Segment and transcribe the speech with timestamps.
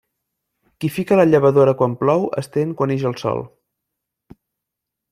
[0.83, 3.49] Qui fica la llavadora quan plou, estén quan ix el sol.